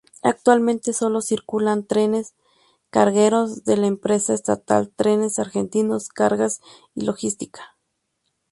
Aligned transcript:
Actualmente 0.23 0.93
sólo 0.93 1.21
circulan 1.21 1.85
trenes 1.85 2.33
cargueros 2.89 3.65
de 3.65 3.77
la 3.77 3.85
empresa 3.85 4.33
estatal 4.33 4.91
Trenes 4.95 5.37
Argentinos 5.37 6.09
Cargas 6.09 6.59
y 6.95 7.01
Logística. 7.05 7.77